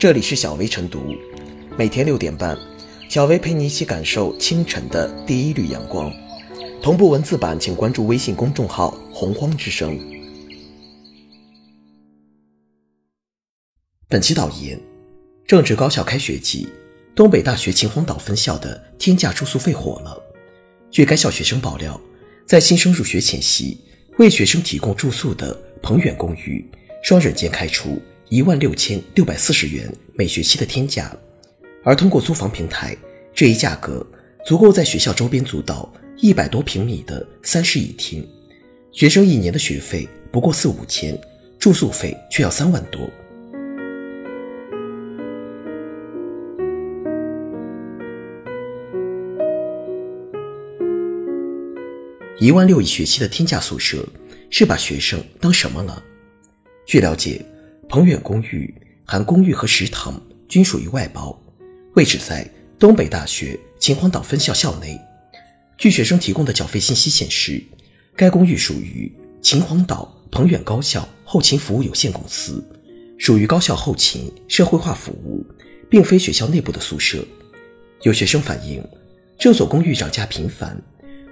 [0.00, 1.14] 这里是小薇晨读，
[1.76, 2.56] 每天六点半，
[3.10, 6.10] 小薇陪你一起感受清晨的第一缕阳光。
[6.80, 10.00] 同步文字版，请关注微信公众号“洪荒之声”。
[14.08, 14.80] 本期导言：
[15.46, 16.66] 正值高校开学季，
[17.14, 20.18] 东北大学秦皇岛分校的天价住宿费火了。
[20.90, 22.00] 据该校学生爆料，
[22.46, 23.78] 在新生入学前夕，
[24.16, 26.64] 为学生提供住宿的鹏远公寓，
[27.02, 28.00] 双人间开出。
[28.30, 31.12] 一万六千六百四十元每学期的天价，
[31.82, 32.96] 而通过租房平台，
[33.34, 34.06] 这一价格
[34.46, 38.24] 足够在学校周边租到一百多平米的三室一厅。
[38.92, 41.20] 学生一年的学费不过四五千，
[41.58, 43.10] 住宿费却要三万多。
[52.38, 54.06] 一万六一学期的天价宿舍，
[54.50, 56.00] 是把学生当什么了？
[56.86, 57.44] 据了解。
[57.90, 58.72] 鹏远公寓
[59.04, 61.36] 含公寓和食堂均属于外包，
[61.96, 64.96] 位置在东北大学秦皇岛分校校内。
[65.76, 67.60] 据学生提供的缴费信息显示，
[68.14, 72.64] 该公寓属于秦皇岛鹏远高校后勤服务有限公司，
[73.18, 75.44] 属于高校后勤社会化服务，
[75.90, 77.24] 并非学校内部的宿舍。
[78.02, 78.80] 有学生反映，
[79.36, 80.80] 这所公寓涨价频繁，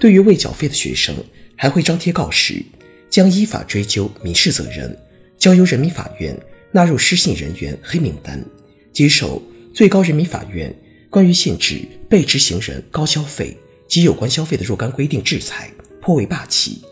[0.01, 1.15] 对于未缴费的学生，
[1.55, 2.61] 还会张贴告示，
[3.09, 4.99] 将依法追究民事责任。
[5.39, 6.37] 交由人民法院
[6.73, 8.45] 纳入失信人员黑名单，
[8.93, 9.41] 接受
[9.73, 10.75] 最高人民法院
[11.09, 16.83] 关于限制被执行人高消费及有关消费的若干规定制裁，颇为霸气。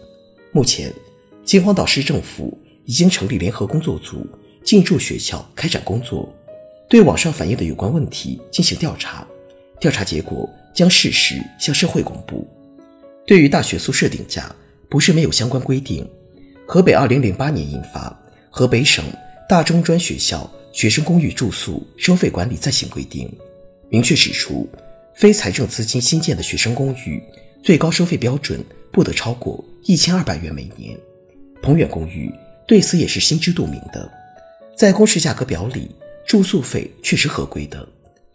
[0.52, 0.92] 目前，
[1.44, 4.24] 秦皇岛市政府已经成立联合工作组，
[4.62, 6.32] 进驻学校开展工作，
[6.88, 9.26] 对网上反映的有关问题进行调查，
[9.80, 12.46] 调查结果将适时向社会公布。
[13.26, 14.54] 对于大学宿舍定价，
[14.88, 16.08] 不是没有相关规定，
[16.64, 18.16] 河北二零零八年印发。
[18.58, 19.04] 河北省
[19.46, 23.30] 大中专学校学生公寓住宿收费管理暂行规定
[23.90, 24.66] 明确指出，
[25.14, 27.22] 非财政资金新建的学生公寓
[27.62, 30.98] 最高收费标准不得超过一千二百元每年。
[31.62, 32.32] 鹏远公寓
[32.66, 34.10] 对此也是心知肚明的，
[34.74, 35.90] 在公示价格表里，
[36.26, 37.86] 住宿费确实合规的，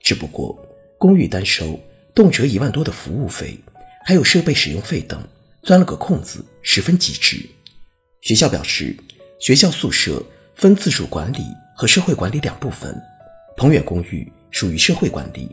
[0.02, 0.56] 只不过
[1.00, 1.80] 公寓单收
[2.14, 3.58] 动辄一万多的服务费，
[4.06, 5.20] 还有设备使用费等，
[5.64, 7.44] 钻了个空子，十分极致。
[8.22, 8.96] 学校表示。
[9.42, 11.40] 学校宿舍分自主管理
[11.76, 12.96] 和社会管理两部分，
[13.58, 15.50] 鹏远公寓属于社会管理，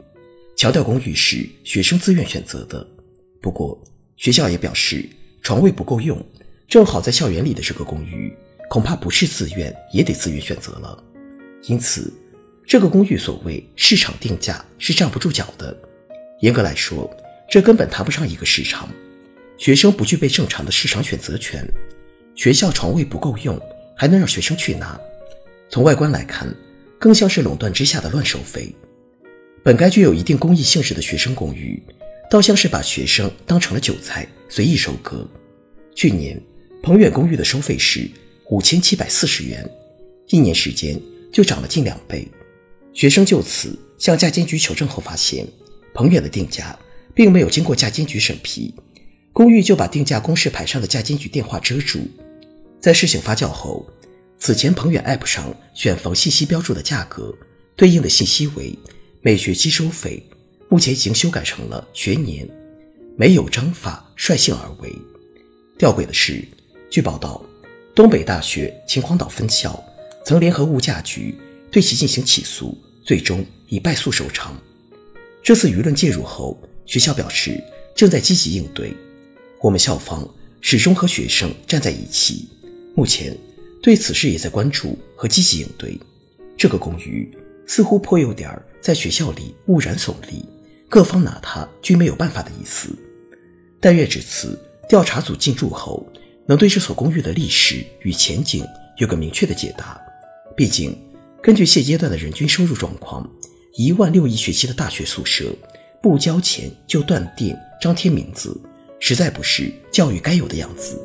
[0.59, 2.87] 桥调公寓是学生自愿选择的。
[3.41, 3.83] 不过，
[4.19, 5.09] 学校也表示
[5.41, 6.23] 床位不够用，
[6.69, 8.31] 正好在校园里的这个公寓，
[8.69, 11.03] 恐怕不是自愿也得自愿选择了。
[11.63, 12.13] 因此，
[12.67, 15.75] 这个公寓所谓市场定价是站不住脚的。
[16.43, 17.11] 严格来说，
[17.49, 18.87] 这根本谈不上一个市场，
[19.57, 21.67] 学生不具备正常的市场选择权，
[22.35, 23.59] 学校床位不够用。
[23.99, 24.99] 还能让学生去拿，
[25.69, 26.49] 从外观来看，
[27.01, 28.73] 更像是垄断之下的乱收费。
[29.65, 31.83] 本该具有一定公益性质的学生公寓，
[32.31, 35.29] 倒像是把学生当成了韭菜，随意收割。
[35.97, 36.41] 去年，
[36.81, 38.09] 鹏远公寓的收费是
[38.51, 39.69] 五千七百四十元，
[40.29, 40.99] 一年时间
[41.33, 42.29] 就涨了近两倍。
[42.95, 45.45] 学生就此向价监局求证后发现，
[45.93, 46.79] 鹏远的定价
[47.15, 48.73] 并没有经过价监局审批，
[49.33, 52.09] 公寓就把定价公示牌上的价监局电话遮住。
[52.81, 53.85] 在事情发酵后，
[54.39, 57.35] 此前鹏远 App 上选房信息标注的价格，
[57.75, 58.79] 对应的信息为
[59.21, 60.23] 每学期收费，
[60.69, 62.49] 目前已经修改成了学年，
[63.17, 64.95] 没有章法，率性而为。
[65.77, 66.47] 吊诡的是，
[66.89, 67.45] 据报道，
[67.97, 69.85] 东北大学秦皇岛分校
[70.25, 71.37] 曾联合物价局
[71.73, 74.57] 对其进行起诉，最终以败诉收场。
[75.43, 77.61] 这次舆论介入后，学校表示
[77.97, 78.93] 正在积极应对，
[79.61, 80.29] 我们校方
[80.61, 82.49] 始终和学生站在一起。
[82.99, 83.33] 目前
[83.81, 85.97] 对此事也在关注和积极应对。
[86.57, 87.31] 这个公寓
[87.65, 88.51] 似乎颇有点
[88.81, 90.45] 在学校里污染耸立，
[90.89, 92.89] 各方拿它均没有办法的意思。
[93.79, 94.59] 但愿这次
[94.89, 96.05] 调查组进驻后，
[96.45, 98.67] 能对这所公寓的历史与前景
[98.97, 99.97] 有个明确的解答。
[100.57, 100.99] 毕竟，
[101.41, 103.31] 根据现阶段的人均收入状况，
[103.77, 105.55] 一万六一学期的大学宿舍
[106.03, 108.61] 不交钱就断电张贴名字，
[108.99, 111.01] 实在不是教育该有的样子。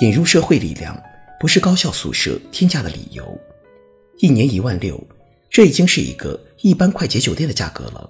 [0.00, 0.96] 引入社会力量
[1.40, 3.36] 不是高校宿舍天价的理由，
[4.18, 5.02] 一年一万六，
[5.50, 8.08] 这已经是一个一般快捷酒店的价格了。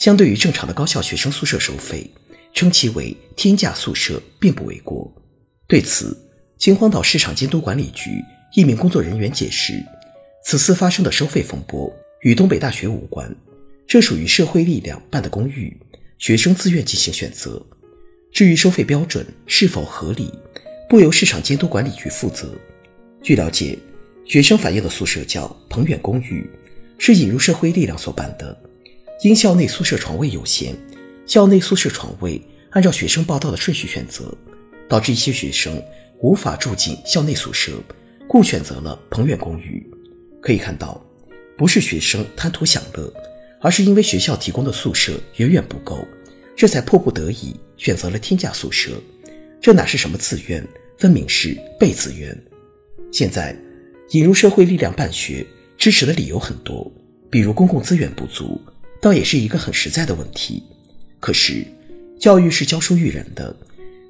[0.00, 2.10] 相对于正常的高校学生宿舍收费，
[2.52, 5.12] 称其为天价宿舍并不为过。
[5.68, 6.16] 对此，
[6.58, 8.20] 秦皇岛市场监督管理局
[8.56, 9.80] 一名工作人员解释，
[10.44, 13.32] 此次发生的收费风波与东北大学无关，
[13.86, 15.76] 这属于社会力量办的公寓，
[16.18, 17.64] 学生自愿进行选择，
[18.32, 20.32] 至于收费标准是否合理，
[20.88, 22.50] 不由市场监督管理局负责。
[23.22, 23.78] 据了解，
[24.24, 26.48] 学生反映的宿舍叫鹏远公寓，
[26.98, 28.56] 是引入社会力量所办的。
[29.22, 30.74] 因校内宿舍床位有限，
[31.26, 32.40] 校内宿舍床位
[32.70, 34.36] 按照学生报到的顺序选择，
[34.88, 35.82] 导致一些学生
[36.20, 37.72] 无法住进校内宿舍，
[38.28, 39.84] 故选择了鹏远公寓。
[40.42, 41.02] 可以看到，
[41.56, 43.10] 不是学生贪图享乐，
[43.60, 46.06] 而是因为学校提供的宿舍远远不够，
[46.54, 48.90] 这才迫不得已选择了天价宿舍。
[49.64, 50.62] 这哪是什么自愿，
[50.98, 52.38] 分明是被自愿。
[53.10, 53.56] 现在，
[54.10, 55.42] 引入社会力量办学，
[55.78, 56.92] 支持的理由很多，
[57.30, 58.60] 比如公共资源不足，
[59.00, 60.62] 倒也是一个很实在的问题。
[61.18, 61.64] 可是，
[62.20, 63.56] 教育是教书育人的，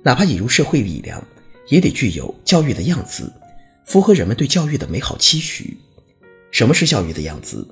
[0.02, 1.24] 哪怕引入社会力量，
[1.68, 3.32] 也得具有教育的样子，
[3.86, 5.76] 符合人们对教育的美好期许。
[6.50, 7.64] 什么是教育的样子？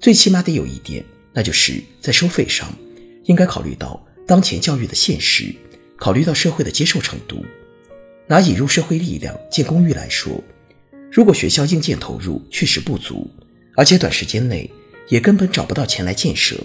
[0.00, 1.04] 最起码得有一点，
[1.34, 2.74] 那就是在收费上，
[3.24, 5.54] 应该考虑到当前教育的现实，
[5.96, 7.44] 考虑到社会的接受程度。
[8.28, 10.42] 拿引入社会力量建公寓来说。
[11.12, 13.30] 如果学校硬件投入确实不足，
[13.76, 14.70] 而且短时间内
[15.08, 16.56] 也根本找不到钱来建设，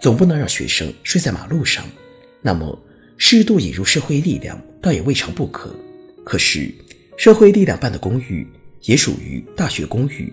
[0.00, 1.84] 总不能让学生睡在马路上。
[2.42, 2.78] 那么，
[3.16, 5.74] 适度引入社会力量倒也未尝不可。
[6.24, 6.72] 可是，
[7.16, 8.46] 社会力量办的公寓
[8.82, 10.32] 也属于大学公寓，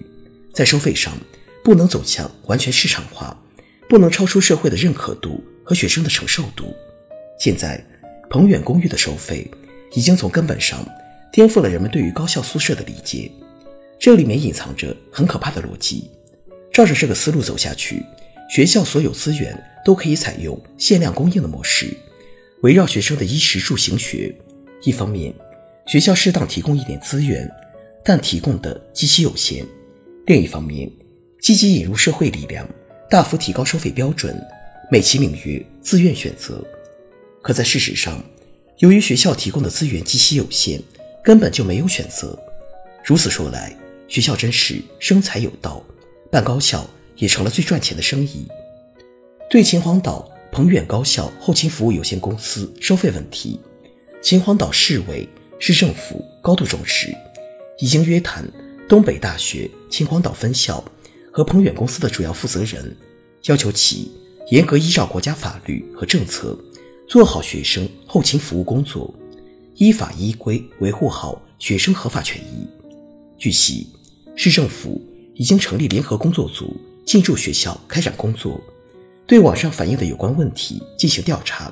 [0.53, 1.17] 在收费上
[1.63, 3.35] 不能走向完全市场化，
[3.87, 6.75] 不能超出社会的认可度和学生的承受度。
[7.39, 7.83] 现在，
[8.29, 9.49] 鹏远公寓的收费
[9.93, 10.85] 已经从根本上
[11.31, 13.31] 颠覆了人们对于高校宿舍的理解。
[13.97, 16.09] 这里面隐藏着很可怕的逻辑。
[16.71, 18.03] 照着这个思路走下去，
[18.49, 21.95] 学校所有资源都可以采用限量供应的模式，
[22.63, 24.35] 围绕学生的衣食住行学。
[24.83, 25.33] 一方面，
[25.87, 27.49] 学校适当提供一点资源，
[28.03, 29.63] 但提供的极其有限；
[30.25, 30.91] 另一方面，
[31.39, 32.67] 积极引入社会力量，
[33.09, 34.37] 大幅提高收费标准，
[34.91, 36.61] 美其名曰自愿选择。
[37.45, 38.23] 可在事实上，
[38.79, 40.81] 由于学校提供的资源极其有限，
[41.23, 42.35] 根本就没有选择。
[43.03, 43.77] 如此说来，
[44.07, 45.85] 学校真是生财有道，
[46.31, 48.47] 办高校也成了最赚钱的生意。
[49.47, 53.59] 对秦皇岛鹏远高校后勤服务有限公司收费问题，
[54.23, 57.15] 秦皇岛市委市政府高度重视，
[57.77, 58.43] 已经约谈
[58.89, 60.83] 东北大学秦皇岛分校
[61.31, 62.97] 和鹏远公司的主要负责人，
[63.43, 64.11] 要求其
[64.49, 66.57] 严格依照国家法律和政策，
[67.07, 69.13] 做好学生后勤服务工作，
[69.75, 72.67] 依法依规维护好学生合法权益。
[73.37, 73.87] 据悉，
[74.35, 75.01] 市政府
[75.35, 76.75] 已经成立联合工作组
[77.05, 78.59] 进驻学校开展工作，
[79.27, 81.71] 对网上反映的有关问题进行调查，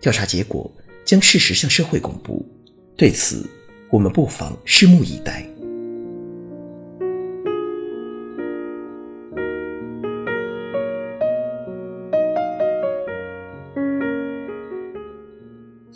[0.00, 0.70] 调查结果
[1.04, 2.46] 将适时向社会公布。
[2.96, 3.44] 对此，
[3.90, 5.44] 我们不妨拭目以待。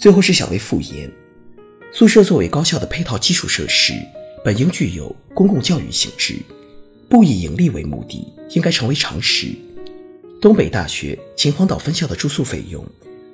[0.02, 1.08] 最后是小微复言，
[1.93, 3.93] 宿舍作为高校的配套基础设施。
[4.44, 6.34] 本应具有公共教育性质，
[7.08, 9.54] 不以盈利为目的，应该成为常识。
[10.40, 12.84] 东北大学秦皇岛分校的住宿费用，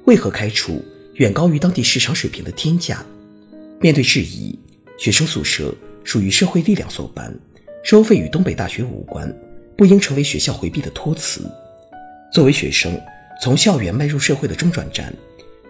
[0.05, 0.85] 为何开出
[1.15, 3.03] 远高于当地市场水平的天价？
[3.81, 4.55] 面对质疑，
[4.99, 5.75] 学生宿舍
[6.05, 7.35] 属于社会力量所办，
[7.83, 9.35] 收费与东北大学无关，
[9.75, 11.51] 不应成为学校回避的托词。
[12.31, 13.01] 作为学生
[13.43, 15.11] 从校园迈入社会的中转站，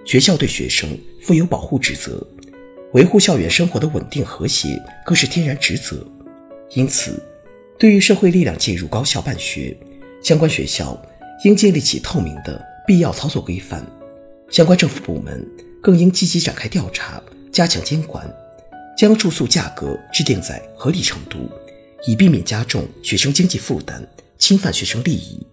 [0.08, 2.26] 学校对学生负有保护职责。
[2.94, 6.02] 维护校园生活的稳定和谐，更是天然职责。
[6.70, 7.22] 因此，
[7.78, 9.76] 对于社会力量介入高校办学，
[10.22, 10.98] 相关学校
[11.44, 13.84] 应建立起透明的必要操作规范，
[14.50, 15.46] 相关政府部门
[15.82, 17.22] 更应积极展开调查，
[17.52, 18.26] 加强监管，
[18.96, 21.50] 将住宿价格制定在合理程度，
[22.06, 24.02] 以避免加重学生经济负担，
[24.38, 25.46] 侵犯学生利益。